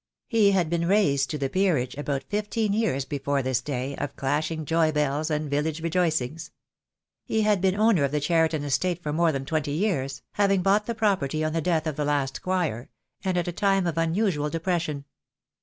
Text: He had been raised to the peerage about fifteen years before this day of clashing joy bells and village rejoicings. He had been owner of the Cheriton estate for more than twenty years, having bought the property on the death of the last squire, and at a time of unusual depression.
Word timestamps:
He 0.27 0.49
had 0.49 0.67
been 0.67 0.87
raised 0.87 1.29
to 1.29 1.37
the 1.37 1.47
peerage 1.47 1.95
about 1.95 2.23
fifteen 2.23 2.73
years 2.73 3.05
before 3.05 3.43
this 3.43 3.61
day 3.61 3.95
of 3.97 4.15
clashing 4.15 4.65
joy 4.65 4.91
bells 4.91 5.29
and 5.29 5.47
village 5.47 5.79
rejoicings. 5.83 6.49
He 7.23 7.41
had 7.43 7.61
been 7.61 7.75
owner 7.75 8.03
of 8.03 8.11
the 8.11 8.19
Cheriton 8.19 8.63
estate 8.63 9.03
for 9.03 9.13
more 9.13 9.31
than 9.31 9.45
twenty 9.45 9.73
years, 9.73 10.23
having 10.31 10.63
bought 10.63 10.87
the 10.87 10.95
property 10.95 11.43
on 11.43 11.53
the 11.53 11.61
death 11.61 11.85
of 11.85 11.97
the 11.97 12.05
last 12.05 12.37
squire, 12.37 12.89
and 13.23 13.37
at 13.37 13.47
a 13.47 13.51
time 13.51 13.85
of 13.85 13.95
unusual 13.95 14.49
depression. 14.49 15.05